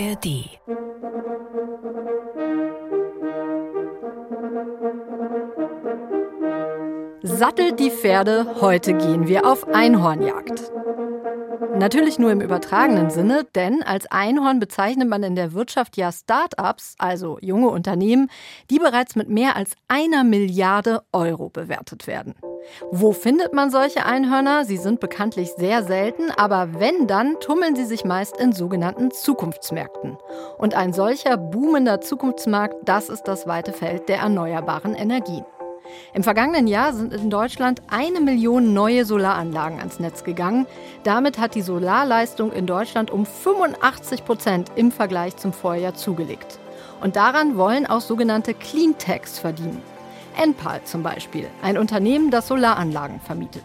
ARD. 0.00 0.48
Sattelt 7.22 7.78
die 7.78 7.90
Pferde, 7.90 8.46
heute 8.60 8.94
gehen 8.94 9.28
wir 9.28 9.46
auf 9.46 9.68
Einhornjagd. 9.68 10.72
Natürlich 11.76 12.18
nur 12.18 12.32
im 12.32 12.40
übertragenen 12.40 13.10
Sinne, 13.10 13.46
denn 13.54 13.82
als 13.82 14.06
Einhorn 14.10 14.58
bezeichnet 14.58 15.08
man 15.08 15.22
in 15.22 15.34
der 15.34 15.52
Wirtschaft 15.52 15.98
ja 15.98 16.10
Start-ups, 16.12 16.94
also 16.98 17.38
junge 17.42 17.68
Unternehmen, 17.68 18.30
die 18.70 18.78
bereits 18.78 19.16
mit 19.16 19.28
mehr 19.28 19.56
als 19.56 19.72
einer 19.88 20.24
Milliarde 20.24 21.02
Euro 21.12 21.50
bewertet 21.50 22.06
werden. 22.06 22.34
Wo 22.90 23.12
findet 23.12 23.52
man 23.52 23.70
solche 23.70 24.04
Einhörner? 24.04 24.64
Sie 24.64 24.76
sind 24.76 25.00
bekanntlich 25.00 25.52
sehr 25.56 25.82
selten, 25.82 26.30
aber 26.30 26.68
wenn, 26.78 27.06
dann 27.06 27.38
tummeln 27.40 27.76
sie 27.76 27.84
sich 27.84 28.04
meist 28.04 28.36
in 28.36 28.52
sogenannten 28.52 29.10
Zukunftsmärkten. 29.10 30.16
Und 30.58 30.74
ein 30.74 30.92
solcher 30.92 31.36
boomender 31.36 32.00
Zukunftsmarkt, 32.00 32.76
das 32.84 33.08
ist 33.08 33.24
das 33.24 33.46
weite 33.46 33.72
Feld 33.72 34.08
der 34.08 34.18
erneuerbaren 34.18 34.94
Energien. 34.94 35.44
Im 36.14 36.22
vergangenen 36.22 36.66
Jahr 36.66 36.92
sind 36.92 37.12
in 37.12 37.30
Deutschland 37.30 37.82
eine 37.88 38.20
Million 38.20 38.74
neue 38.74 39.04
Solaranlagen 39.04 39.78
ans 39.78 40.00
Netz 40.00 40.24
gegangen. 40.24 40.66
Damit 41.02 41.38
hat 41.38 41.54
die 41.54 41.62
Solarleistung 41.62 42.52
in 42.52 42.66
Deutschland 42.66 43.10
um 43.10 43.26
85 43.26 44.24
Prozent 44.24 44.70
im 44.76 44.92
Vergleich 44.92 45.36
zum 45.36 45.52
Vorjahr 45.52 45.94
zugelegt. 45.94 46.58
Und 47.00 47.16
daran 47.16 47.56
wollen 47.56 47.86
auch 47.86 48.00
sogenannte 48.00 48.54
Cleantechs 48.54 49.38
verdienen. 49.38 49.82
Enpal 50.36 50.82
zum 50.84 51.02
Beispiel, 51.02 51.46
ein 51.62 51.78
Unternehmen, 51.78 52.30
das 52.30 52.48
Solaranlagen 52.48 53.20
vermietet. 53.20 53.64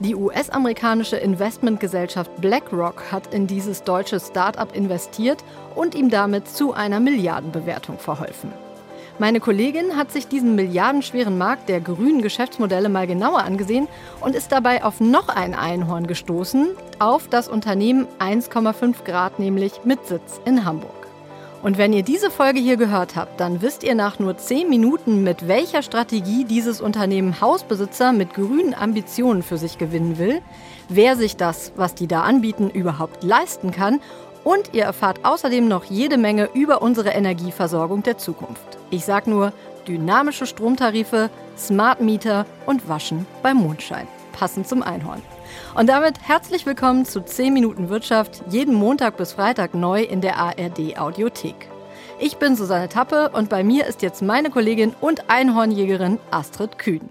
Die 0.00 0.14
US-amerikanische 0.14 1.16
Investmentgesellschaft 1.16 2.30
BlackRock 2.40 3.10
hat 3.10 3.32
in 3.32 3.46
dieses 3.46 3.82
deutsche 3.82 4.20
Start-up 4.20 4.76
investiert 4.76 5.42
und 5.74 5.94
ihm 5.94 6.10
damit 6.10 6.48
zu 6.48 6.74
einer 6.74 7.00
Milliardenbewertung 7.00 7.98
verholfen. 7.98 8.52
Meine 9.18 9.40
Kollegin 9.40 9.96
hat 9.96 10.12
sich 10.12 10.28
diesen 10.28 10.54
milliardenschweren 10.54 11.38
Markt 11.38 11.70
der 11.70 11.80
grünen 11.80 12.20
Geschäftsmodelle 12.20 12.90
mal 12.90 13.06
genauer 13.06 13.44
angesehen 13.44 13.88
und 14.20 14.34
ist 14.34 14.52
dabei 14.52 14.84
auf 14.84 15.00
noch 15.00 15.30
ein 15.30 15.54
Einhorn 15.54 16.06
gestoßen, 16.06 16.68
auf 16.98 17.26
das 17.28 17.48
Unternehmen 17.48 18.06
1,5 18.18 19.04
Grad, 19.04 19.38
nämlich 19.38 19.84
mit 19.84 20.06
Sitz 20.06 20.38
in 20.44 20.66
Hamburg. 20.66 21.05
Und 21.66 21.78
wenn 21.78 21.92
ihr 21.92 22.04
diese 22.04 22.30
Folge 22.30 22.60
hier 22.60 22.76
gehört 22.76 23.16
habt, 23.16 23.40
dann 23.40 23.60
wisst 23.60 23.82
ihr 23.82 23.96
nach 23.96 24.20
nur 24.20 24.38
10 24.38 24.68
Minuten, 24.68 25.24
mit 25.24 25.48
welcher 25.48 25.82
Strategie 25.82 26.44
dieses 26.44 26.80
Unternehmen 26.80 27.40
Hausbesitzer 27.40 28.12
mit 28.12 28.34
grünen 28.34 28.72
Ambitionen 28.72 29.42
für 29.42 29.56
sich 29.56 29.76
gewinnen 29.76 30.16
will, 30.16 30.42
wer 30.88 31.16
sich 31.16 31.36
das, 31.36 31.72
was 31.74 31.96
die 31.96 32.06
da 32.06 32.22
anbieten, 32.22 32.70
überhaupt 32.70 33.24
leisten 33.24 33.72
kann 33.72 33.98
und 34.44 34.74
ihr 34.74 34.84
erfahrt 34.84 35.24
außerdem 35.24 35.66
noch 35.66 35.82
jede 35.86 36.18
Menge 36.18 36.50
über 36.54 36.82
unsere 36.82 37.08
Energieversorgung 37.08 38.04
der 38.04 38.16
Zukunft. 38.16 38.78
Ich 38.90 39.04
sag 39.04 39.26
nur 39.26 39.52
dynamische 39.88 40.46
Stromtarife, 40.46 41.30
Smart 41.58 42.00
Meter 42.00 42.46
und 42.66 42.88
Waschen 42.88 43.26
beim 43.42 43.56
Mondschein. 43.56 44.06
Passend 44.30 44.68
zum 44.68 44.84
Einhorn. 44.84 45.20
Und 45.74 45.88
damit 45.88 46.20
herzlich 46.22 46.66
willkommen 46.66 47.04
zu 47.04 47.20
10 47.20 47.52
Minuten 47.52 47.88
Wirtschaft, 47.88 48.42
jeden 48.48 48.74
Montag 48.74 49.16
bis 49.16 49.32
Freitag 49.32 49.74
neu 49.74 50.02
in 50.02 50.20
der 50.20 50.38
ARD 50.38 50.98
Audiothek. 50.98 51.68
Ich 52.18 52.38
bin 52.38 52.56
Susanne 52.56 52.88
Tappe 52.88 53.30
und 53.30 53.50
bei 53.50 53.62
mir 53.62 53.86
ist 53.86 54.02
jetzt 54.02 54.22
meine 54.22 54.50
Kollegin 54.50 54.94
und 55.00 55.28
Einhornjägerin 55.28 56.18
Astrid 56.30 56.78
Kühn. 56.78 57.02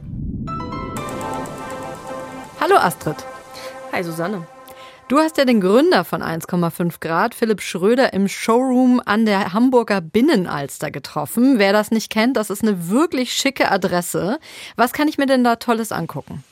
Hallo 2.59 2.75
Astrid. 2.77 3.17
Hi 3.91 4.03
Susanne. 4.03 4.47
Du 5.07 5.19
hast 5.19 5.38
ja 5.38 5.45
den 5.45 5.61
Gründer 5.61 6.03
von 6.03 6.23
1,5 6.23 6.99
Grad, 6.99 7.35
Philipp 7.35 7.61
Schröder, 7.61 8.13
im 8.13 8.27
Showroom 8.27 8.99
an 9.05 9.27
der 9.27 9.53
Hamburger 9.53 10.01
Binnenalster 10.01 10.89
getroffen. 10.89 11.59
Wer 11.59 11.73
das 11.73 11.91
nicht 11.91 12.09
kennt, 12.09 12.35
das 12.38 12.49
ist 12.49 12.63
eine 12.63 12.89
wirklich 12.89 13.34
schicke 13.34 13.69
Adresse. 13.69 14.39
Was 14.75 14.94
kann 14.94 15.07
ich 15.07 15.19
mir 15.19 15.28
denn 15.28 15.44
da 15.44 15.57
Tolles 15.57 15.91
angucken? 15.91 16.44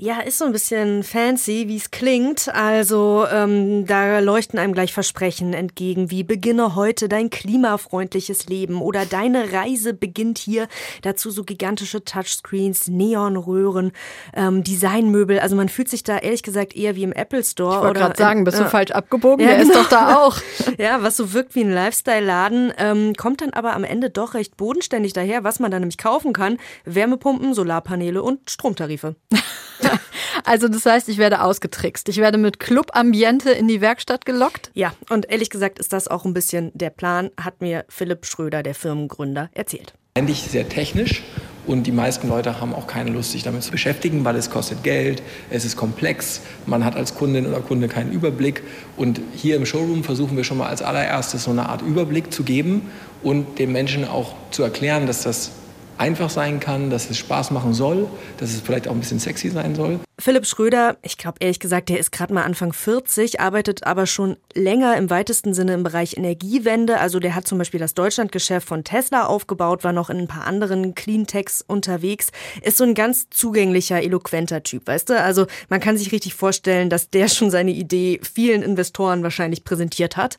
Ja, 0.00 0.20
ist 0.20 0.38
so 0.38 0.44
ein 0.44 0.52
bisschen 0.52 1.02
fancy, 1.02 1.64
wie 1.66 1.76
es 1.76 1.90
klingt. 1.90 2.54
Also 2.54 3.26
ähm, 3.32 3.84
da 3.84 4.20
leuchten 4.20 4.60
einem 4.60 4.72
gleich 4.72 4.92
Versprechen 4.92 5.54
entgegen, 5.54 6.12
wie 6.12 6.22
beginne 6.22 6.76
heute 6.76 7.08
dein 7.08 7.30
klimafreundliches 7.30 8.46
Leben 8.46 8.80
oder 8.80 9.06
deine 9.06 9.52
Reise 9.52 9.94
beginnt 9.94 10.38
hier. 10.38 10.68
Dazu 11.02 11.32
so 11.32 11.42
gigantische 11.42 12.04
Touchscreens, 12.04 12.86
Neonröhren, 12.86 13.90
ähm, 14.34 14.62
Designmöbel. 14.62 15.40
Also 15.40 15.56
man 15.56 15.68
fühlt 15.68 15.88
sich 15.88 16.04
da 16.04 16.18
ehrlich 16.18 16.44
gesagt 16.44 16.76
eher 16.76 16.94
wie 16.94 17.02
im 17.02 17.12
Apple 17.12 17.42
Store. 17.42 17.78
Ich 17.78 17.82
wollte 17.82 17.98
gerade 17.98 18.16
sagen, 18.16 18.44
bist 18.44 18.60
äh, 18.60 18.62
du 18.62 18.70
falsch 18.70 18.92
abgebogen? 18.92 19.44
Ja, 19.44 19.56
Der 19.56 19.64
genau. 19.64 19.80
ist 19.80 19.82
doch 19.82 19.88
da 19.88 20.16
auch. 20.18 20.36
ja, 20.78 21.02
was 21.02 21.16
so 21.16 21.32
wirkt 21.32 21.56
wie 21.56 21.64
ein 21.64 21.72
Lifestyle-Laden, 21.72 22.72
ähm, 22.78 23.14
kommt 23.16 23.40
dann 23.40 23.50
aber 23.50 23.74
am 23.74 23.82
Ende 23.82 24.10
doch 24.10 24.34
recht 24.34 24.56
bodenständig 24.56 25.12
daher, 25.12 25.42
was 25.42 25.58
man 25.58 25.72
da 25.72 25.80
nämlich 25.80 25.98
kaufen 25.98 26.32
kann. 26.32 26.58
Wärmepumpen, 26.84 27.52
Solarpaneele 27.52 28.22
und 28.22 28.48
Stromtarife. 28.48 29.16
Also 30.44 30.68
das 30.68 30.86
heißt, 30.86 31.08
ich 31.08 31.18
werde 31.18 31.42
ausgetrickst. 31.42 32.08
Ich 32.08 32.18
werde 32.18 32.38
mit 32.38 32.58
Clubambiente 32.58 33.50
in 33.50 33.68
die 33.68 33.80
Werkstatt 33.80 34.24
gelockt. 34.26 34.70
Ja, 34.74 34.92
und 35.10 35.30
ehrlich 35.30 35.50
gesagt 35.50 35.78
ist 35.78 35.92
das 35.92 36.08
auch 36.08 36.24
ein 36.24 36.34
bisschen 36.34 36.70
der 36.74 36.90
Plan, 36.90 37.30
hat 37.40 37.60
mir 37.60 37.84
Philipp 37.88 38.26
Schröder, 38.26 38.62
der 38.62 38.74
Firmengründer, 38.74 39.50
erzählt. 39.52 39.94
Eigentlich 40.14 40.42
sehr 40.42 40.68
technisch 40.68 41.22
und 41.68 41.86
die 41.86 41.92
meisten 41.92 42.28
Leute 42.28 42.62
haben 42.62 42.74
auch 42.74 42.86
keine 42.86 43.10
Lust, 43.10 43.32
sich 43.32 43.42
damit 43.42 43.62
zu 43.62 43.70
beschäftigen, 43.70 44.24
weil 44.24 44.36
es 44.36 44.48
kostet 44.48 44.82
Geld, 44.82 45.22
es 45.50 45.66
ist 45.66 45.76
komplex, 45.76 46.40
man 46.64 46.82
hat 46.82 46.96
als 46.96 47.14
Kundin 47.14 47.46
oder 47.46 47.60
Kunde 47.60 47.88
keinen 47.88 48.10
Überblick. 48.10 48.62
Und 48.96 49.20
hier 49.34 49.56
im 49.56 49.66
Showroom 49.66 50.02
versuchen 50.02 50.36
wir 50.36 50.44
schon 50.44 50.56
mal 50.56 50.68
als 50.68 50.80
allererstes 50.80 51.44
so 51.44 51.50
eine 51.50 51.68
Art 51.68 51.82
Überblick 51.82 52.32
zu 52.32 52.42
geben 52.42 52.90
und 53.22 53.58
den 53.58 53.70
Menschen 53.70 54.08
auch 54.08 54.34
zu 54.50 54.62
erklären, 54.62 55.06
dass 55.06 55.24
das 55.24 55.50
einfach 55.98 56.30
sein 56.30 56.60
kann, 56.60 56.90
dass 56.90 57.10
es 57.10 57.18
Spaß 57.18 57.50
machen 57.50 57.74
soll, 57.74 58.08
dass 58.38 58.50
es 58.50 58.60
vielleicht 58.60 58.88
auch 58.88 58.92
ein 58.92 59.00
bisschen 59.00 59.18
sexy 59.18 59.50
sein 59.50 59.74
soll. 59.74 60.00
Philipp 60.20 60.46
Schröder, 60.46 60.96
ich 61.02 61.16
glaube 61.16 61.38
ehrlich 61.40 61.60
gesagt, 61.60 61.88
der 61.88 61.98
ist 61.98 62.10
gerade 62.10 62.34
mal 62.34 62.42
Anfang 62.42 62.72
40, 62.72 63.40
arbeitet 63.40 63.84
aber 63.84 64.06
schon 64.06 64.36
länger 64.54 64.96
im 64.96 65.10
weitesten 65.10 65.54
Sinne 65.54 65.74
im 65.74 65.82
Bereich 65.82 66.16
Energiewende. 66.16 66.98
Also 66.98 67.20
der 67.20 67.34
hat 67.34 67.46
zum 67.46 67.58
Beispiel 67.58 67.78
das 67.78 67.94
Deutschlandgeschäft 67.94 68.66
von 68.66 68.84
Tesla 68.84 69.26
aufgebaut, 69.26 69.84
war 69.84 69.92
noch 69.92 70.10
in 70.10 70.18
ein 70.18 70.28
paar 70.28 70.46
anderen 70.46 70.94
Cleantechs 70.94 71.62
unterwegs, 71.66 72.30
ist 72.62 72.78
so 72.78 72.84
ein 72.84 72.94
ganz 72.94 73.28
zugänglicher, 73.30 74.02
eloquenter 74.02 74.62
Typ, 74.62 74.86
weißt 74.86 75.10
du? 75.10 75.20
Also 75.20 75.46
man 75.68 75.80
kann 75.80 75.96
sich 75.96 76.12
richtig 76.12 76.34
vorstellen, 76.34 76.90
dass 76.90 77.10
der 77.10 77.28
schon 77.28 77.50
seine 77.50 77.72
Idee 77.72 78.20
vielen 78.22 78.62
Investoren 78.62 79.22
wahrscheinlich 79.22 79.64
präsentiert 79.64 80.16
hat. 80.16 80.38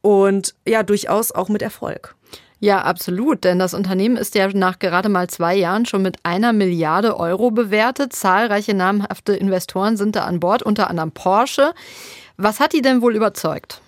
Und 0.00 0.54
ja, 0.66 0.82
durchaus 0.82 1.32
auch 1.32 1.48
mit 1.48 1.62
Erfolg. 1.62 2.14
Ja, 2.58 2.82
absolut, 2.82 3.44
denn 3.44 3.58
das 3.58 3.74
Unternehmen 3.74 4.16
ist 4.16 4.34
ja 4.34 4.48
nach 4.48 4.78
gerade 4.78 5.10
mal 5.10 5.28
zwei 5.28 5.54
Jahren 5.54 5.84
schon 5.84 6.00
mit 6.00 6.16
einer 6.22 6.54
Milliarde 6.54 7.18
Euro 7.18 7.50
bewertet. 7.50 8.14
Zahlreiche 8.14 8.72
namhafte 8.72 9.34
Investoren 9.34 9.98
sind 9.98 10.16
da 10.16 10.24
an 10.24 10.40
Bord, 10.40 10.62
unter 10.62 10.88
anderem 10.88 11.12
Porsche. 11.12 11.74
Was 12.38 12.58
hat 12.58 12.72
die 12.72 12.80
denn 12.80 13.02
wohl 13.02 13.14
überzeugt? 13.14 13.82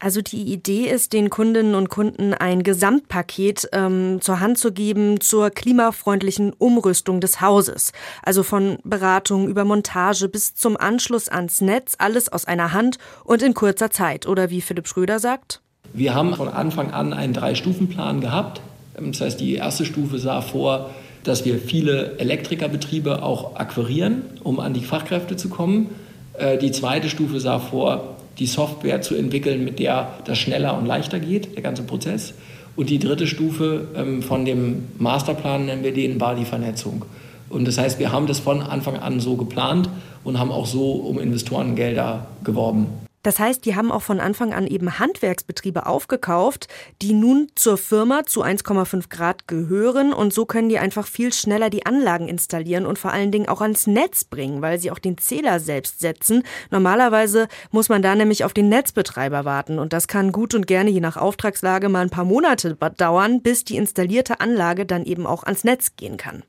Also 0.00 0.22
die 0.22 0.52
Idee 0.52 0.88
ist, 0.88 1.12
den 1.12 1.28
Kundinnen 1.28 1.74
und 1.74 1.90
Kunden 1.90 2.32
ein 2.32 2.62
Gesamtpaket 2.62 3.68
ähm, 3.72 4.20
zur 4.20 4.38
Hand 4.38 4.56
zu 4.56 4.72
geben 4.72 5.20
zur 5.20 5.50
klimafreundlichen 5.50 6.52
Umrüstung 6.52 7.20
des 7.20 7.40
Hauses. 7.40 7.92
Also 8.22 8.44
von 8.44 8.78
Beratung 8.84 9.48
über 9.48 9.64
Montage 9.64 10.28
bis 10.28 10.54
zum 10.54 10.76
Anschluss 10.76 11.28
ans 11.28 11.60
Netz, 11.60 11.94
alles 11.98 12.28
aus 12.28 12.44
einer 12.44 12.72
Hand 12.72 12.98
und 13.24 13.42
in 13.42 13.54
kurzer 13.54 13.90
Zeit. 13.90 14.26
Oder 14.26 14.50
wie 14.50 14.60
Philipp 14.60 14.86
Schröder 14.86 15.18
sagt? 15.18 15.60
Wir 15.92 16.14
haben 16.14 16.34
von 16.34 16.48
Anfang 16.48 16.90
an 16.90 17.12
einen 17.12 17.32
Drei-Stufen-Plan 17.32 18.20
gehabt. 18.20 18.60
Das 19.00 19.20
heißt, 19.20 19.40
die 19.40 19.54
erste 19.54 19.84
Stufe 19.84 20.18
sah 20.18 20.40
vor, 20.40 20.90
dass 21.24 21.44
wir 21.44 21.58
viele 21.58 22.18
Elektrikerbetriebe 22.18 23.22
auch 23.22 23.56
akquirieren, 23.56 24.22
um 24.42 24.60
an 24.60 24.74
die 24.74 24.84
Fachkräfte 24.84 25.36
zu 25.36 25.48
kommen. 25.48 25.88
Äh, 26.34 26.58
die 26.58 26.72
zweite 26.72 27.08
Stufe 27.08 27.40
sah 27.40 27.58
vor, 27.58 28.16
die 28.38 28.46
Software 28.46 29.02
zu 29.02 29.14
entwickeln, 29.14 29.64
mit 29.64 29.78
der 29.78 30.12
das 30.24 30.38
schneller 30.38 30.78
und 30.78 30.86
leichter 30.86 31.18
geht, 31.18 31.56
der 31.56 31.62
ganze 31.62 31.82
Prozess. 31.82 32.34
Und 32.76 32.90
die 32.90 32.98
dritte 32.98 33.26
Stufe 33.26 33.88
ähm, 33.96 34.22
von 34.22 34.44
dem 34.44 34.84
Masterplan, 34.98 35.66
nennen 35.66 35.82
wir 35.82 35.92
den, 35.92 36.20
war 36.20 36.34
die 36.34 36.44
Vernetzung. 36.44 37.04
Und 37.50 37.66
das 37.66 37.78
heißt, 37.78 37.98
wir 37.98 38.12
haben 38.12 38.26
das 38.26 38.38
von 38.38 38.60
Anfang 38.60 38.96
an 38.96 39.20
so 39.20 39.36
geplant 39.36 39.88
und 40.22 40.38
haben 40.38 40.52
auch 40.52 40.66
so 40.66 40.92
um 40.92 41.18
Investorengelder 41.18 42.26
geworben. 42.44 43.07
Das 43.22 43.38
heißt, 43.38 43.64
die 43.64 43.74
haben 43.74 43.90
auch 43.90 44.02
von 44.02 44.20
Anfang 44.20 44.54
an 44.54 44.66
eben 44.66 44.98
Handwerksbetriebe 44.98 45.86
aufgekauft, 45.86 46.68
die 47.02 47.12
nun 47.12 47.48
zur 47.54 47.76
Firma 47.76 48.24
zu 48.24 48.42
1,5 48.42 49.08
Grad 49.08 49.48
gehören 49.48 50.12
und 50.12 50.32
so 50.32 50.46
können 50.46 50.68
die 50.68 50.78
einfach 50.78 51.06
viel 51.06 51.32
schneller 51.32 51.70
die 51.70 51.86
Anlagen 51.86 52.28
installieren 52.28 52.86
und 52.86 52.98
vor 52.98 53.12
allen 53.12 53.32
Dingen 53.32 53.48
auch 53.48 53.60
ans 53.60 53.86
Netz 53.86 54.24
bringen, 54.24 54.62
weil 54.62 54.78
sie 54.78 54.90
auch 54.90 54.98
den 54.98 55.18
Zähler 55.18 55.60
selbst 55.60 56.00
setzen. 56.00 56.42
Normalerweise 56.70 57.48
muss 57.70 57.88
man 57.88 58.02
da 58.02 58.14
nämlich 58.14 58.44
auf 58.44 58.54
den 58.54 58.68
Netzbetreiber 58.68 59.44
warten 59.44 59.78
und 59.78 59.92
das 59.92 60.08
kann 60.08 60.32
gut 60.32 60.54
und 60.54 60.66
gerne 60.66 60.90
je 60.90 61.00
nach 61.00 61.16
Auftragslage 61.16 61.88
mal 61.88 62.02
ein 62.02 62.10
paar 62.10 62.24
Monate 62.24 62.76
dauern, 62.96 63.42
bis 63.42 63.64
die 63.64 63.76
installierte 63.76 64.40
Anlage 64.40 64.86
dann 64.86 65.04
eben 65.04 65.26
auch 65.26 65.42
ans 65.44 65.64
Netz 65.64 65.96
gehen 65.96 66.16
kann. 66.16 66.44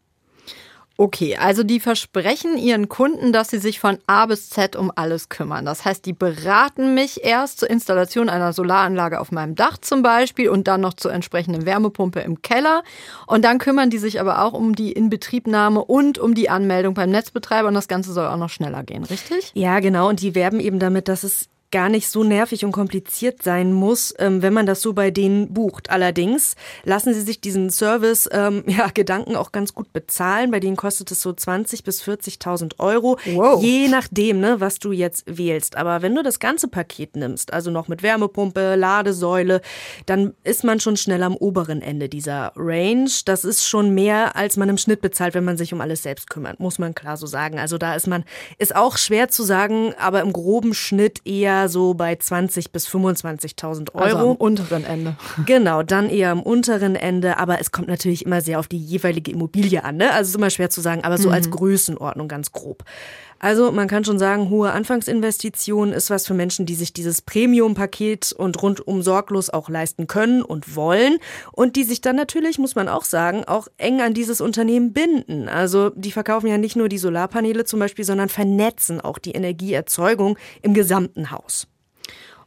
Okay, 0.99 1.37
also 1.37 1.63
die 1.63 1.79
versprechen 1.79 2.57
ihren 2.57 2.89
Kunden, 2.89 3.31
dass 3.31 3.47
sie 3.47 3.59
sich 3.59 3.79
von 3.79 3.99
A 4.05 4.25
bis 4.25 4.49
Z 4.49 4.75
um 4.75 4.91
alles 4.93 5.29
kümmern. 5.29 5.63
Das 5.63 5.85
heißt, 5.85 6.05
die 6.05 6.11
beraten 6.11 6.93
mich 6.93 7.23
erst 7.23 7.59
zur 7.59 7.69
Installation 7.69 8.27
einer 8.27 8.51
Solaranlage 8.51 9.21
auf 9.21 9.31
meinem 9.31 9.55
Dach 9.55 9.77
zum 9.77 10.01
Beispiel 10.01 10.49
und 10.49 10.67
dann 10.67 10.81
noch 10.81 10.93
zur 10.93 11.13
entsprechenden 11.13 11.65
Wärmepumpe 11.65 12.19
im 12.19 12.41
Keller. 12.41 12.83
Und 13.27 13.45
dann 13.45 13.59
kümmern 13.59 13.89
die 13.89 13.97
sich 13.97 14.19
aber 14.19 14.43
auch 14.43 14.51
um 14.51 14.75
die 14.75 14.91
Inbetriebnahme 14.91 15.85
und 15.85 16.19
um 16.19 16.35
die 16.35 16.49
Anmeldung 16.49 16.95
beim 16.95 17.11
Netzbetreiber 17.11 17.69
und 17.69 17.75
das 17.75 17.87
Ganze 17.87 18.11
soll 18.11 18.27
auch 18.27 18.35
noch 18.35 18.49
schneller 18.49 18.83
gehen, 18.83 19.05
richtig? 19.05 19.51
Ja, 19.53 19.79
genau. 19.79 20.09
Und 20.09 20.21
die 20.21 20.35
werben 20.35 20.59
eben 20.59 20.79
damit, 20.79 21.07
dass 21.07 21.23
es 21.23 21.47
gar 21.71 21.89
nicht 21.89 22.09
so 22.09 22.23
nervig 22.23 22.65
und 22.65 22.71
kompliziert 22.71 23.43
sein 23.43 23.73
muss, 23.73 24.13
ähm, 24.17 24.41
wenn 24.41 24.53
man 24.53 24.65
das 24.65 24.81
so 24.81 24.93
bei 24.93 25.11
denen 25.11 25.53
bucht. 25.53 25.89
Allerdings 25.89 26.55
lassen 26.83 27.13
sie 27.13 27.21
sich 27.21 27.41
diesen 27.41 27.69
Service, 27.69 28.27
ähm, 28.31 28.63
ja, 28.67 28.87
Gedanken 28.87 29.35
auch 29.35 29.51
ganz 29.51 29.73
gut 29.73 29.93
bezahlen. 29.93 30.51
Bei 30.51 30.59
denen 30.59 30.75
kostet 30.75 31.11
es 31.11 31.21
so 31.21 31.31
20 31.31 31.83
bis 31.83 32.01
40.000 32.03 32.79
Euro, 32.79 33.17
wow. 33.33 33.61
je 33.61 33.87
nachdem, 33.87 34.39
ne, 34.39 34.59
was 34.59 34.79
du 34.79 34.91
jetzt 34.91 35.23
wählst. 35.27 35.77
Aber 35.77 36.01
wenn 36.01 36.15
du 36.15 36.23
das 36.23 36.39
ganze 36.39 36.67
Paket 36.67 37.15
nimmst, 37.15 37.53
also 37.53 37.69
noch 37.71 37.87
mit 37.87 38.03
Wärmepumpe, 38.03 38.75
Ladesäule, 38.75 39.61
dann 40.05 40.33
ist 40.43 40.63
man 40.63 40.79
schon 40.79 40.97
schnell 40.97 41.23
am 41.23 41.35
oberen 41.35 41.81
Ende 41.81 42.09
dieser 42.09 42.51
Range. 42.55 43.09
Das 43.25 43.43
ist 43.43 43.67
schon 43.67 43.93
mehr, 43.93 44.35
als 44.35 44.57
man 44.57 44.69
im 44.69 44.77
Schnitt 44.77 45.01
bezahlt, 45.01 45.35
wenn 45.35 45.45
man 45.45 45.57
sich 45.57 45.73
um 45.73 45.81
alles 45.81 46.03
selbst 46.03 46.29
kümmert, 46.29 46.59
muss 46.59 46.79
man 46.79 46.95
klar 46.95 47.17
so 47.17 47.27
sagen. 47.27 47.59
Also 47.59 47.77
da 47.77 47.95
ist 47.95 48.07
man, 48.07 48.23
ist 48.57 48.75
auch 48.75 48.97
schwer 48.97 49.29
zu 49.29 49.43
sagen, 49.43 49.93
aber 49.99 50.21
im 50.21 50.33
groben 50.33 50.73
Schnitt 50.73 51.21
eher 51.25 51.58
so 51.67 51.93
bei 51.93 52.15
20 52.15 52.71
bis 52.71 52.87
25.000 52.87 53.93
Euro. 53.93 54.03
Also 54.03 54.17
am 54.31 54.35
unteren 54.37 54.83
Ende. 54.85 55.15
Genau, 55.45 55.83
dann 55.83 56.09
eher 56.09 56.31
am 56.31 56.41
unteren 56.41 56.95
Ende. 56.95 57.37
Aber 57.37 57.59
es 57.59 57.71
kommt 57.71 57.87
natürlich 57.87 58.25
immer 58.25 58.41
sehr 58.41 58.59
auf 58.59 58.67
die 58.67 58.77
jeweilige 58.77 59.31
Immobilie 59.31 59.83
an. 59.83 59.97
Ne? 59.97 60.11
Also 60.11 60.21
es 60.21 60.29
ist 60.29 60.35
immer 60.35 60.49
schwer 60.49 60.69
zu 60.69 60.81
sagen, 60.81 61.03
aber 61.03 61.17
so 61.17 61.29
mhm. 61.29 61.35
als 61.35 61.49
Größenordnung 61.49 62.27
ganz 62.27 62.51
grob. 62.51 62.83
Also 63.39 63.71
man 63.71 63.87
kann 63.87 64.03
schon 64.03 64.19
sagen, 64.19 64.49
hohe 64.49 64.71
Anfangsinvestition 64.71 65.93
ist 65.93 66.09
was 66.09 66.27
für 66.27 66.33
Menschen, 66.33 66.65
die 66.65 66.75
sich 66.75 66.93
dieses 66.93 67.21
Premium-Paket 67.21 68.33
und 68.33 68.61
rundum 68.61 69.01
sorglos 69.01 69.49
auch 69.49 69.69
leisten 69.69 70.07
können 70.07 70.41
und 70.41 70.75
wollen 70.75 71.17
und 71.53 71.75
die 71.77 71.85
sich 71.85 72.01
dann 72.01 72.17
natürlich, 72.17 72.59
muss 72.59 72.75
man 72.75 72.89
auch 72.89 73.05
sagen, 73.05 73.45
auch 73.45 73.67
eng 73.77 74.01
an 74.01 74.13
dieses 74.13 74.41
Unternehmen 74.41 74.91
binden. 74.91 75.47
Also 75.47 75.89
die 75.91 76.11
verkaufen 76.11 76.47
ja 76.47 76.57
nicht 76.57 76.75
nur 76.75 76.89
die 76.89 76.97
Solarpaneele 76.97 77.63
zum 77.63 77.79
Beispiel, 77.79 78.05
sondern 78.05 78.29
vernetzen 78.29 78.99
auch 78.99 79.17
die 79.17 79.31
Energieerzeugung 79.31 80.37
im 80.61 80.73
gesamten 80.73 81.31
Haus. 81.31 81.67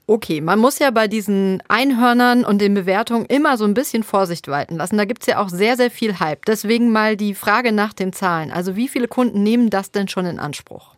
Okay, 0.06 0.40
man 0.40 0.58
muss 0.58 0.80
ja 0.80 0.90
bei 0.90 1.06
diesen 1.06 1.62
Einhörnern 1.68 2.44
und 2.44 2.60
den 2.60 2.74
Bewertungen 2.74 3.24
immer 3.26 3.56
so 3.56 3.64
ein 3.64 3.74
bisschen 3.74 4.02
Vorsicht 4.02 4.48
walten 4.48 4.76
lassen. 4.76 4.98
Da 4.98 5.04
gibt 5.04 5.22
es 5.22 5.28
ja 5.28 5.38
auch 5.38 5.48
sehr, 5.48 5.76
sehr 5.76 5.90
viel 5.90 6.18
Hype. 6.18 6.44
Deswegen 6.44 6.90
mal 6.90 7.16
die 7.16 7.34
Frage 7.34 7.72
nach 7.72 7.92
den 7.92 8.12
Zahlen. 8.12 8.50
Also 8.50 8.74
wie 8.74 8.88
viele 8.88 9.06
Kunden 9.06 9.42
nehmen 9.42 9.70
das 9.70 9.92
denn 9.92 10.08
schon 10.08 10.26
in 10.26 10.40
Anspruch? 10.40 10.94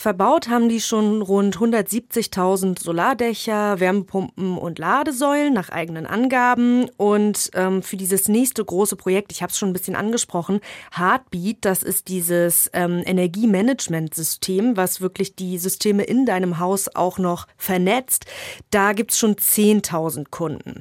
Verbaut 0.00 0.48
haben 0.48 0.68
die 0.68 0.80
schon 0.80 1.22
rund 1.22 1.56
170.000 1.56 2.80
Solardächer, 2.80 3.80
Wärmepumpen 3.80 4.56
und 4.56 4.78
Ladesäulen 4.78 5.52
nach 5.52 5.70
eigenen 5.70 6.06
Angaben. 6.06 6.88
Und 6.96 7.50
ähm, 7.54 7.82
für 7.82 7.96
dieses 7.96 8.28
nächste 8.28 8.64
große 8.64 8.94
Projekt, 8.94 9.32
ich 9.32 9.42
habe 9.42 9.50
es 9.50 9.58
schon 9.58 9.70
ein 9.70 9.72
bisschen 9.72 9.96
angesprochen, 9.96 10.60
Heartbeat, 10.96 11.56
das 11.62 11.82
ist 11.82 12.06
dieses 12.06 12.70
ähm, 12.74 13.02
Energiemanagementsystem, 13.04 14.76
was 14.76 15.00
wirklich 15.00 15.34
die 15.34 15.58
Systeme 15.58 16.04
in 16.04 16.26
deinem 16.26 16.60
Haus 16.60 16.94
auch 16.94 17.18
noch 17.18 17.48
vernetzt. 17.56 18.26
Da 18.70 18.92
gibt's 18.92 19.18
schon 19.18 19.34
10.000 19.34 20.26
Kunden. 20.30 20.80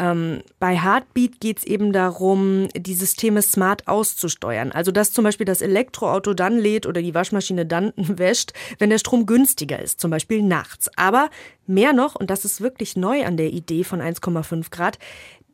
Ähm, 0.00 0.40
bei 0.58 0.80
Heartbeat 0.80 1.40
geht 1.40 1.58
es 1.58 1.64
eben 1.64 1.92
darum, 1.92 2.68
die 2.74 2.94
Systeme 2.94 3.42
smart 3.42 3.86
auszusteuern. 3.86 4.72
Also 4.72 4.92
dass 4.92 5.12
zum 5.12 5.24
Beispiel 5.24 5.44
das 5.44 5.60
Elektroauto 5.60 6.32
dann 6.32 6.58
lädt 6.58 6.86
oder 6.86 7.02
die 7.02 7.14
Waschmaschine 7.14 7.66
dann 7.66 7.92
wäscht, 7.96 8.54
wenn 8.78 8.88
der 8.88 8.98
Strom 8.98 9.26
günstiger 9.26 9.78
ist, 9.78 10.00
zum 10.00 10.10
Beispiel 10.10 10.42
nachts. 10.42 10.90
Aber 10.96 11.28
mehr 11.66 11.92
noch, 11.92 12.14
und 12.14 12.30
das 12.30 12.46
ist 12.46 12.62
wirklich 12.62 12.96
neu 12.96 13.26
an 13.26 13.36
der 13.36 13.52
Idee 13.52 13.84
von 13.84 14.00
1,5 14.00 14.70
Grad, 14.70 14.98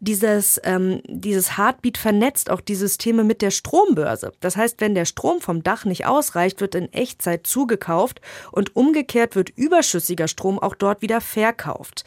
dieses, 0.01 0.61
ähm, 0.65 1.01
dieses 1.07 1.57
Heartbeat 1.57 1.99
vernetzt 1.99 2.51
auch 2.51 2.61
die 2.61 2.75
Systeme 2.75 3.25
mit 3.25 3.43
der 3.43 3.51
Strombörse. 3.51 4.33
Das 4.41 4.57
heißt, 4.57 4.81
wenn 4.81 4.95
der 4.95 5.05
Strom 5.05 5.41
vom 5.41 5.63
Dach 5.63 5.85
nicht 5.85 6.07
ausreicht, 6.07 6.61
wird 6.61 6.75
in 6.75 6.93
Echtzeit 6.93 7.47
zugekauft 7.47 8.21
und 8.53 8.77
umgekehrt 8.77 9.37
wird 9.37 9.51
überschüssiger 9.51 10.29
Strom 10.29 10.59
auch 10.59 10.75
dort 10.75 11.03
wieder 11.03 11.21
verkauft. 11.21 12.05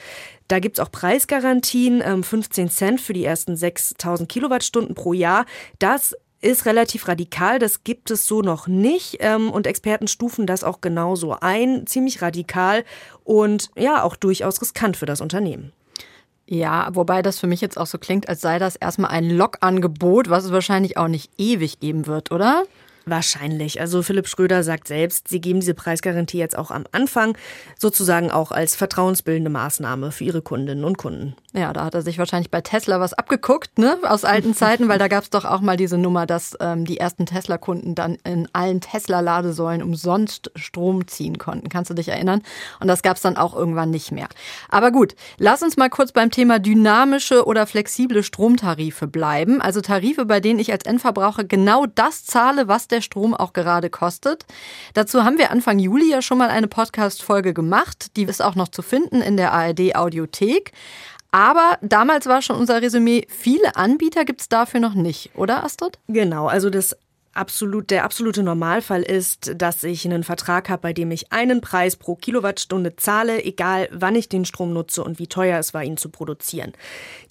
Da 0.48 0.60
gibt's 0.60 0.80
auch 0.80 0.92
Preisgarantien, 0.92 2.02
15 2.24 2.64
ähm, 2.64 2.70
Cent 2.70 3.02
für 3.02 3.14
die 3.14 3.26
ersten 3.26 3.56
6000 3.56 4.28
Kilowattstunden 4.28 4.96
pro 4.96 5.14
Jahr. 5.14 5.46
Das 5.78 6.16
ist 6.42 6.66
relativ 6.66 7.08
radikal, 7.08 7.60
das 7.60 7.84
gibt 7.84 8.12
es 8.12 8.26
so 8.26 8.42
noch 8.42 8.68
nicht 8.68 9.18
ähm, 9.20 9.52
und 9.52 9.68
Experten 9.68 10.08
stufen 10.08 10.48
das 10.48 10.64
auch 10.64 10.82
genauso 10.82 11.36
ein, 11.40 11.86
ziemlich 11.86 12.22
radikal 12.22 12.86
und 13.24 13.70
ja, 13.78 14.04
auch 14.04 14.16
durchaus 14.16 14.62
riskant 14.62 14.96
für 14.96 15.06
das 15.06 15.22
Unternehmen. 15.22 15.74
Ja, 16.52 16.90
wobei 16.94 17.22
das 17.22 17.40
für 17.40 17.46
mich 17.46 17.62
jetzt 17.62 17.78
auch 17.78 17.86
so 17.86 18.00
klingt, 18.00 18.28
als 18.28 18.42
sei 18.42 18.58
das 18.58 18.76
erstmal 18.76 19.12
ein 19.12 19.30
Lokangebot, 19.30 20.32
was 20.32 20.46
es 20.46 20.52
wahrscheinlich 20.52 20.98
auch 20.98 21.08
nicht 21.08 21.30
ewig 21.38 21.80
geben 21.80 22.08
wird, 22.08 22.32
oder? 22.32 22.64
Wahrscheinlich. 23.10 23.82
Also 23.82 24.04
Philipp 24.04 24.28
Schröder 24.28 24.64
sagt 24.64 24.88
selbst, 24.88 25.28
sie 25.28 25.42
geben 25.42 25.62
diese 25.62 25.74
Preisgarantie 25.74 26.38
jetzt 26.38 26.56
auch 26.56 26.70
am 26.70 26.84
Anfang, 26.92 27.36
sozusagen 27.78 28.30
auch 28.30 28.52
als 28.52 28.76
vertrauensbildende 28.76 29.50
Maßnahme 29.50 30.12
für 30.12 30.26
ihre 30.26 30.44
Kundinnen 30.44 30.84
und 30.84 31.00
Kunden. 31.00 31.36
Ja, 31.54 31.74
da 31.74 31.86
hat 31.86 31.96
er 31.96 32.04
sich 32.04 32.20
wahrscheinlich 32.20 32.52
bei 32.52 32.62
Tesla 32.62 33.00
was 33.00 33.16
abgeguckt, 33.16 33.80
ne, 33.80 33.98
aus 34.04 34.24
alten 34.24 34.54
Zeiten, 34.54 34.88
weil 34.88 35.00
da 35.00 35.08
gab 35.08 35.24
es 35.24 35.32
doch 35.32 35.46
auch 35.46 35.62
mal 35.62 35.76
diese 35.76 35.98
Nummer, 35.98 36.28
dass 36.28 36.56
ähm, 36.60 36.86
die 36.86 37.00
ersten 37.00 37.26
Tesla-Kunden 37.26 37.96
dann 37.96 38.18
in 38.24 38.48
allen 38.54 38.82
Tesla-Ladesäulen 38.82 39.82
umsonst 39.82 40.52
Strom 40.56 41.08
ziehen 41.08 41.40
konnten. 41.40 41.70
Kannst 41.70 41.90
du 41.90 41.96
dich 41.96 42.10
erinnern? 42.10 42.44
Und 42.80 42.88
das 42.88 43.02
gab 43.02 43.16
es 43.16 43.24
dann 43.24 43.38
auch 43.38 43.56
irgendwann 43.56 43.90
nicht 43.90 44.12
mehr. 44.12 44.28
Aber 44.70 44.92
gut, 44.92 45.16
lass 45.40 45.64
uns 45.64 45.78
mal 45.78 45.90
kurz 45.90 46.12
beim 46.12 46.30
Thema 46.30 46.60
dynamische 46.60 47.46
oder 47.46 47.66
flexible 47.66 48.22
Stromtarife 48.22 49.08
bleiben. 49.08 49.60
Also 49.60 49.82
Tarife, 49.82 50.26
bei 50.26 50.42
denen 50.42 50.60
ich 50.60 50.72
als 50.72 50.86
Endverbraucher 50.86 51.46
genau 51.46 51.88
das 51.88 52.26
zahle, 52.26 52.68
was 52.68 52.88
der 52.88 52.99
Strom 53.02 53.34
auch 53.34 53.54
gerade 53.54 53.90
kostet. 53.90 54.46
Dazu 54.94 55.24
haben 55.24 55.38
wir 55.38 55.52
Anfang 55.52 55.80
Juli 55.80 56.10
ja 56.10 56.22
schon 56.22 56.38
mal 56.38 56.50
eine 56.50 56.68
Podcast-Folge 56.68 57.54
gemacht. 57.54 58.16
Die 58.16 58.24
ist 58.24 58.42
auch 58.42 58.56
noch 58.56 58.68
zu 58.68 58.82
finden 58.82 59.22
in 59.22 59.38
der 59.38 59.54
ARD-Audiothek. 59.54 60.72
Aber 61.32 61.78
damals 61.82 62.26
war 62.26 62.42
schon 62.42 62.56
unser 62.56 62.82
Resümee, 62.82 63.28
viele 63.30 63.76
Anbieter 63.76 64.26
gibt 64.26 64.42
es 64.42 64.50
dafür 64.50 64.80
noch 64.80 64.96
nicht, 64.96 65.30
oder 65.36 65.64
Astrid? 65.64 66.00
Genau, 66.08 66.48
also 66.48 66.72
das 66.72 66.98
absolut, 67.40 67.90
der 67.90 68.04
absolute 68.04 68.44
Normalfall 68.44 69.02
ist, 69.02 69.54
dass 69.56 69.84
ich 69.84 70.06
einen 70.06 70.24
Vertrag 70.24 70.70
habe, 70.70 70.82
bei 70.82 70.94
dem 70.94 71.10
ich 71.12 71.32
einen 71.32 71.62
Preis 71.62 71.96
pro 71.96 72.16
Kilowattstunde 72.16 72.96
zahle, 72.98 73.44
egal 73.44 73.88
wann 73.92 74.16
ich 74.16 74.30
den 74.30 74.46
Strom 74.46 74.74
nutze 74.74 75.04
und 75.04 75.20
wie 75.20 75.28
teuer 75.28 75.58
es 75.58 75.74
war, 75.74 75.84
ihn 75.84 75.98
zu 75.98 76.10
produzieren. 76.10 76.74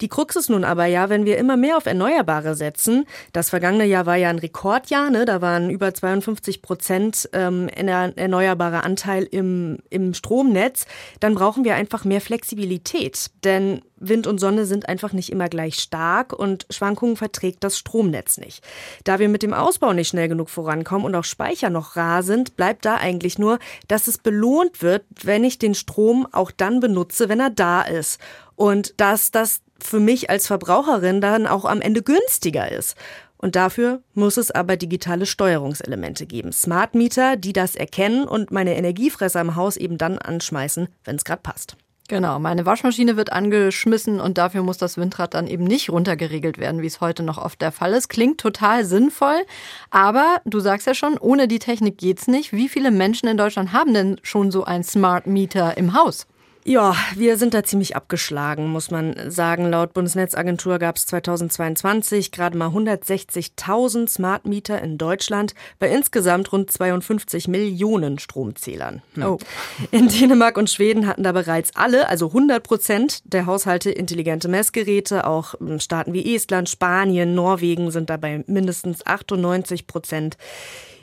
Die 0.01 0.07
Krux 0.07 0.35
ist 0.35 0.49
nun 0.49 0.63
aber 0.63 0.85
ja, 0.85 1.09
wenn 1.09 1.25
wir 1.25 1.37
immer 1.37 1.55
mehr 1.55 1.77
auf 1.77 1.85
Erneuerbare 1.85 2.55
setzen, 2.55 3.05
das 3.33 3.49
vergangene 3.49 3.85
Jahr 3.85 4.05
war 4.05 4.15
ja 4.15 4.29
ein 4.29 4.39
Rekordjahr, 4.39 5.09
ne? 5.09 5.25
da 5.25 5.41
waren 5.41 5.69
über 5.69 5.93
52 5.93 6.61
Prozent 6.61 7.29
ähm, 7.33 7.69
erneuerbarer 7.69 8.83
Anteil 8.83 9.23
im, 9.23 9.77
im 9.89 10.13
Stromnetz, 10.13 10.85
dann 11.19 11.35
brauchen 11.35 11.63
wir 11.63 11.75
einfach 11.75 12.03
mehr 12.03 12.21
Flexibilität. 12.21 13.29
Denn 13.43 13.81
Wind 13.99 14.27
und 14.27 14.39
Sonne 14.39 14.65
sind 14.65 14.89
einfach 14.89 15.13
nicht 15.13 15.31
immer 15.31 15.49
gleich 15.49 15.75
stark 15.75 16.33
und 16.33 16.65
Schwankungen 16.69 17.15
verträgt 17.15 17.63
das 17.63 17.77
Stromnetz 17.77 18.37
nicht. 18.37 18.63
Da 19.03 19.19
wir 19.19 19.29
mit 19.29 19.43
dem 19.43 19.53
Ausbau 19.53 19.93
nicht 19.93 20.09
schnell 20.09 20.27
genug 20.27 20.49
vorankommen 20.49 21.05
und 21.05 21.15
auch 21.15 21.23
Speicher 21.23 21.69
noch 21.69 21.95
rar 21.95 22.23
sind, 22.23 22.55
bleibt 22.55 22.85
da 22.85 22.95
eigentlich 22.95 23.37
nur, 23.37 23.59
dass 23.87 24.07
es 24.07 24.17
belohnt 24.17 24.81
wird, 24.81 25.03
wenn 25.23 25.43
ich 25.43 25.59
den 25.59 25.75
Strom 25.75 26.27
auch 26.31 26.51
dann 26.51 26.79
benutze, 26.79 27.29
wenn 27.29 27.39
er 27.39 27.49
da 27.49 27.81
ist. 27.81 28.19
Und 28.55 28.93
dass 28.97 29.31
das 29.31 29.61
für 29.81 29.99
mich 29.99 30.29
als 30.29 30.47
Verbraucherin 30.47 31.21
dann 31.21 31.47
auch 31.47 31.65
am 31.65 31.81
Ende 31.81 32.01
günstiger 32.01 32.71
ist. 32.71 32.95
Und 33.37 33.55
dafür 33.55 34.01
muss 34.13 34.35
es 34.35 34.51
aber 34.51 34.75
digitale 34.75 35.25
Steuerungselemente 35.25 36.25
geben. 36.25 36.51
Smart 36.51 36.93
Meter, 36.93 37.37
die 37.37 37.53
das 37.53 37.75
erkennen 37.75 38.27
und 38.27 38.51
meine 38.51 38.75
Energiefresser 38.75 39.39
im 39.39 39.55
Haus 39.55 39.77
eben 39.77 39.97
dann 39.97 40.17
anschmeißen, 40.17 40.89
wenn 41.05 41.15
es 41.15 41.23
gerade 41.23 41.41
passt. 41.41 41.77
Genau, 42.09 42.39
meine 42.39 42.65
Waschmaschine 42.65 43.17
wird 43.17 43.31
angeschmissen 43.31 44.19
und 44.19 44.39
dafür 44.39 44.63
muss 44.63 44.79
das 44.79 44.97
Windrad 44.97 45.35
dann 45.35 45.45
eben 45.45 45.63
nicht 45.63 45.91
runtergeregelt 45.91 46.57
werden, 46.57 46.81
wie 46.81 46.87
es 46.87 47.01
heute 47.01 47.21
noch 47.21 47.37
oft 47.37 47.61
der 47.61 47.71
Fall 47.71 47.93
ist. 47.93 48.09
Klingt 48.09 48.39
total 48.39 48.83
sinnvoll, 48.83 49.45
aber 49.91 50.41
du 50.43 50.59
sagst 50.59 50.87
ja 50.87 50.95
schon, 50.95 51.19
ohne 51.19 51.47
die 51.47 51.59
Technik 51.59 51.99
geht's 51.99 52.27
nicht. 52.27 52.51
Wie 52.51 52.67
viele 52.67 52.89
Menschen 52.89 53.29
in 53.29 53.37
Deutschland 53.37 53.73
haben 53.73 53.93
denn 53.93 54.19
schon 54.23 54.49
so 54.49 54.63
ein 54.63 54.83
Smart 54.83 55.27
Meter 55.27 55.77
im 55.77 55.93
Haus? 55.93 56.25
Ja, 56.65 56.95
wir 57.15 57.37
sind 57.37 57.53
da 57.53 57.63
ziemlich 57.63 57.95
abgeschlagen, 57.95 58.67
muss 58.67 58.91
man 58.91 59.31
sagen. 59.31 59.69
Laut 59.69 59.93
Bundesnetzagentur 59.93 60.77
gab 60.77 60.97
es 60.97 61.05
2022 61.07 62.31
gerade 62.31 62.57
mal 62.57 62.69
160.000 62.69 64.09
Smart 64.09 64.45
Meter 64.45 64.81
in 64.81 64.97
Deutschland 64.97 65.55
bei 65.79 65.89
insgesamt 65.89 66.51
rund 66.51 66.69
52 66.69 67.47
Millionen 67.47 68.19
Stromzählern. 68.19 69.01
Hm. 69.15 69.23
Oh. 69.23 69.37
In 69.91 70.09
Dänemark 70.09 70.57
und 70.57 70.69
Schweden 70.69 71.07
hatten 71.07 71.23
da 71.23 71.31
bereits 71.31 71.75
alle, 71.75 72.09
also 72.09 72.27
100 72.27 72.61
Prozent 72.61 73.21
der 73.23 73.45
Haushalte 73.45 73.89
intelligente 73.89 74.49
Messgeräte. 74.49 75.25
Auch 75.25 75.55
Staaten 75.79 76.13
wie 76.13 76.35
Estland, 76.35 76.69
Spanien, 76.69 77.35
Norwegen 77.35 77.89
sind 77.89 78.09
dabei 78.09 78.43
mindestens 78.47 79.05
98 79.05 79.87
Prozent 79.87 80.37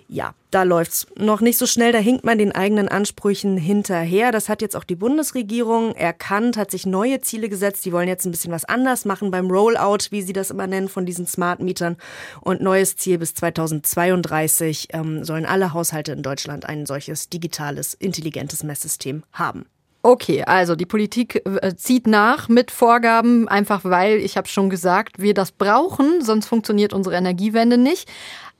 ja, 0.09 0.35
da 0.51 0.63
läuft's 0.63 1.07
noch 1.17 1.41
nicht 1.41 1.59
so 1.59 1.67
schnell, 1.67 1.93
da 1.93 1.99
hinkt 1.99 2.25
man 2.25 2.39
den 2.39 2.53
eigenen 2.53 2.89
Ansprüchen 2.89 3.57
hinterher. 3.57 4.31
Das 4.31 4.49
hat 4.49 4.63
jetzt 4.63 4.77
auch 4.77 4.85
die 4.85 4.95
Bundesregierung 4.95 5.95
erkannt, 5.95 6.57
hat 6.57 6.71
sich 6.71 6.87
neue 6.87 7.21
Ziele 7.21 7.49
gesetzt. 7.49 7.85
Die 7.85 7.93
wollen 7.93 8.09
jetzt 8.09 8.25
ein 8.25 8.31
bisschen 8.31 8.53
was 8.53 8.65
anders 8.65 9.05
machen 9.05 9.31
beim 9.31 9.51
Rollout, 9.51 10.11
wie 10.11 10.23
sie 10.23 10.33
das 10.33 10.51
immer 10.51 10.67
nennen, 10.67 10.89
von 10.89 11.07
diesen 11.07 11.27
Smart 11.27 11.61
Mietern. 11.61 11.97
Und 12.41 12.61
neues 12.61 12.97
Ziel 12.97 13.19
bis 13.19 13.35
2032 13.35 14.89
ähm, 14.93 15.25
sollen 15.25 15.47
alle 15.47 15.73
Haushalte 15.73 16.13
in 16.13 16.23
Deutschland 16.23 16.67
ein 16.67 16.87
solches 16.87 17.29
digitales, 17.29 17.95
intelligentes 17.95 18.63
Messsystem 18.63 19.25
haben. 19.33 19.67
Okay, 20.09 20.45
also 20.45 20.77
die 20.77 20.87
Politik 20.87 21.43
äh, 21.45 21.75
zieht 21.75 22.07
nach 22.07 22.49
mit 22.49 22.71
Vorgaben, 22.71 23.49
einfach 23.49 23.83
weil, 23.83 24.19
ich 24.19 24.37
habe 24.37 24.47
schon 24.47 24.71
gesagt, 24.71 25.21
wir 25.21 25.35
das 25.35 25.51
brauchen, 25.51 26.23
sonst 26.23 26.47
funktioniert 26.47 26.93
unsere 26.93 27.17
Energiewende 27.17 27.77
nicht. 27.77 28.09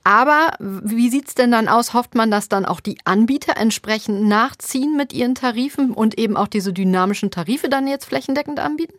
Aber 0.07 0.53
wie 0.59 1.09
sieht's 1.09 1.35
denn 1.35 1.51
dann 1.51 1.67
aus? 1.67 1.93
Hofft 1.93 2.15
man, 2.15 2.31
dass 2.31 2.47
dann 2.47 2.63
auch 2.65 2.79
die 2.79 2.97
Anbieter 3.03 3.57
entsprechend 3.57 4.25
nachziehen 4.25 4.95
mit 4.95 5.11
ihren 5.11 5.35
Tarifen 5.35 5.91
und 5.91 6.17
eben 6.17 6.37
auch 6.37 6.47
diese 6.47 6.71
dynamischen 6.71 7.29
Tarife 7.29 7.67
dann 7.67 7.89
jetzt 7.89 8.05
flächendeckend 8.05 8.57
anbieten? 8.61 8.93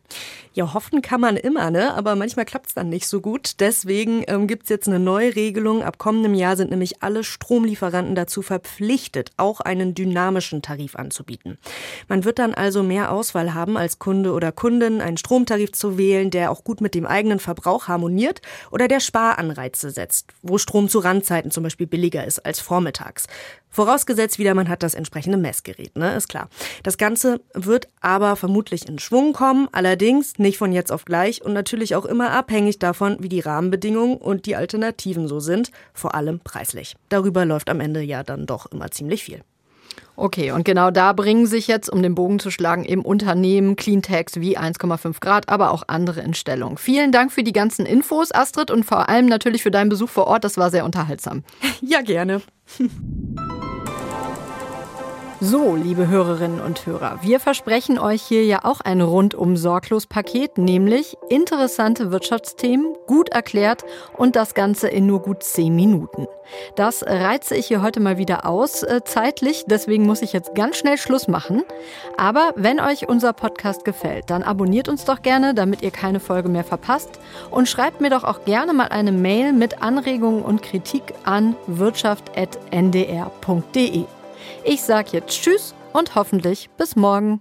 Ja, 0.53 0.75
hoffen 0.75 1.01
kann 1.01 1.23
man 1.23 1.39
immer, 1.39 1.71
ne? 1.71 1.95
aber 1.95 2.15
manchmal 2.15 2.45
klappt's 2.45 2.75
dann 2.75 2.91
nicht 2.91 3.07
so 3.07 3.23
gut. 3.23 3.53
Deswegen 3.61 4.23
ähm, 4.27 4.47
gibt's 4.47 4.69
jetzt 4.69 4.87
eine 4.87 4.99
neue 4.99 5.35
Regelung. 5.35 5.83
Ab 5.83 5.97
kommendem 5.97 6.35
Jahr 6.35 6.59
sind 6.59 6.71
nämlich 6.71 7.03
alle 7.03 7.25
Stromlieferanten 7.25 8.15
dazu 8.15 8.43
verpflichtet, 8.43 9.31
auch 9.39 9.61
einen 9.61 9.95
dynamischen 9.95 10.61
Tarif 10.61 10.95
anzubieten. 10.95 11.57
Man 12.09 12.25
wird 12.25 12.39
dann 12.39 12.53
also 12.53 12.83
mehr 12.83 13.13
Auswahl 13.13 13.55
haben, 13.55 13.79
als 13.79 13.99
Kunde 13.99 14.33
oder 14.33 14.53
Kundin 14.53 15.01
einen 15.01 15.17
Stromtarif 15.17 15.73
zu 15.73 15.97
wählen, 15.97 16.31
der 16.31 16.51
auch 16.51 16.65
gut 16.65 16.83
mit 16.83 16.95
dem 16.95 17.07
eigenen 17.07 17.39
Verbrauch 17.39 17.89
harmoniert 17.89 18.43
oder 18.71 18.89
der 18.89 19.01
Sparanreize 19.01 19.91
setzt, 19.91 20.27
wo 20.43 20.59
Strom 20.59 20.91
zu 20.91 20.98
Randzeiten 20.99 21.51
zum 21.51 21.63
Beispiel 21.63 21.87
billiger 21.87 22.25
ist 22.25 22.45
als 22.45 22.61
vormittags. 22.61 23.27
Vorausgesetzt 23.71 24.39
wieder, 24.39 24.55
man 24.55 24.69
hat 24.69 24.83
das 24.83 24.95
entsprechende 24.95 25.39
Messgerät, 25.39 25.97
ne? 25.97 26.17
Ist 26.17 26.29
klar. 26.29 26.49
Das 26.83 26.99
Ganze 26.99 27.41
wird 27.55 27.89
aber 28.01 28.37
vermutlich 28.37 28.89
in 28.89 28.99
Schwung 28.99 29.33
kommen, 29.33 29.69
allerdings 29.73 30.39
nicht 30.39 30.59
von 30.59 30.73
jetzt 30.73 30.91
auf 30.91 31.05
gleich 31.05 31.45
und 31.45 31.53
natürlich 31.53 31.95
auch 31.95 32.05
immer 32.05 32.31
abhängig 32.31 32.79
davon, 32.79 33.17
wie 33.21 33.29
die 33.29 33.41
Rahmenbedingungen 33.41 34.17
und 34.17 34.47
die 34.47 34.57
Alternativen 34.57 35.29
so 35.29 35.41
sind, 35.41 35.71
vor 35.93 36.15
allem 36.15 36.41
preislich. 36.41 36.97
Darüber 37.09 37.45
läuft 37.45 37.69
am 37.69 37.81
Ende 37.81 38.01
ja 38.01 38.23
dann 38.23 38.47
doch 38.47 38.67
immer 38.67 38.91
ziemlich 38.91 39.25
viel. 39.25 39.43
Okay, 40.21 40.51
und 40.51 40.65
genau 40.65 40.91
da 40.91 41.13
bringen 41.13 41.47
sich 41.47 41.69
jetzt, 41.69 41.89
um 41.89 42.03
den 42.03 42.17
Bogen 42.17 42.41
zu 42.41 42.51
schlagen, 42.51 42.85
eben 42.85 43.03
Unternehmen 43.03 43.77
Cleantechs 43.77 44.41
wie 44.41 44.59
1,5 44.59 45.21
Grad, 45.21 45.49
aber 45.49 45.71
auch 45.71 45.85
andere 45.87 46.23
in 46.23 46.35
Stellung. 46.35 46.77
Vielen 46.77 47.13
Dank 47.13 47.31
für 47.31 47.45
die 47.45 47.53
ganzen 47.53 47.87
Infos, 47.87 48.35
Astrid, 48.35 48.73
und 48.73 48.83
vor 48.85 49.09
allem 49.09 49.27
natürlich 49.27 49.63
für 49.63 49.71
deinen 49.71 49.91
Besuch 49.91 50.09
vor 50.09 50.27
Ort. 50.27 50.43
Das 50.43 50.57
war 50.57 50.71
sehr 50.71 50.85
unterhaltsam. 50.85 51.45
Ja, 51.81 52.03
gerne. 52.03 52.43
So, 55.41 55.77
liebe 55.77 56.09
Hörerinnen 56.09 56.61
und 56.61 56.85
Hörer, 56.85 57.21
wir 57.23 57.39
versprechen 57.39 58.01
euch 58.01 58.23
hier 58.23 58.45
ja 58.45 58.65
auch 58.65 58.81
ein 58.81 59.01
rundum 59.01 59.57
sorglos 59.57 60.09
Paket, 60.09 60.59
nämlich 60.59 61.17
interessante 61.29 62.11
Wirtschaftsthemen, 62.11 62.97
gut 63.07 63.29
erklärt 63.29 63.85
und 64.17 64.35
das 64.35 64.55
Ganze 64.55 64.89
in 64.89 65.07
nur 65.07 65.23
gut 65.23 65.45
zehn 65.45 65.77
Minuten. 65.77 66.27
Das 66.75 67.05
reize 67.05 67.55
ich 67.55 67.69
hier 67.69 67.83
heute 67.83 68.01
mal 68.01 68.19
wieder 68.19 68.47
aus, 68.47 68.83
äh, 68.83 69.03
zeitlich, 69.05 69.63
deswegen 69.69 70.07
muss 70.07 70.23
ich 70.23 70.33
jetzt 70.33 70.57
ganz 70.57 70.77
schnell 70.77 70.99
Schluss 70.99 71.29
machen. 71.29 71.63
Aber 72.17 72.53
wenn 72.57 72.81
euch 72.81 73.09
unser 73.09 73.33
Podcast 73.33 73.85
gefällt, 73.85 74.31
dann 74.31 74.43
abonniert 74.43 74.89
uns 74.89 75.05
doch 75.05 75.23
gerne, 75.23 75.55
damit 75.55 75.83
ihr 75.83 75.93
keine 75.93 76.19
Folge 76.19 76.49
mehr 76.49 76.65
verpasst 76.65 77.21
und 77.53 77.69
schreibt 77.69 78.01
mir 78.01 78.11
doch 78.11 78.25
auch 78.25 78.45
gerne 78.45 78.73
mal 78.73 78.89
eine 78.89 79.13
Mail 79.13 79.53
mit 79.53 79.83
Anregungen 79.83 80.43
und 80.43 80.63
Kritik 80.63 81.15
an 81.23 81.55
wirtschaft.ndr.de. 81.69 84.18
Ich 84.65 84.83
sage 84.83 85.11
jetzt 85.13 85.43
Tschüss 85.43 85.75
und 85.93 86.15
hoffentlich 86.15 86.71
bis 86.77 86.97
morgen. 86.97 87.41